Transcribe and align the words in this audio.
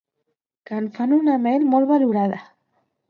que 0.65 0.73
en 0.83 0.87
fan 0.95 1.13
una 1.17 1.35
mel 1.43 1.67
molt 1.75 1.93
valorada 1.93 2.41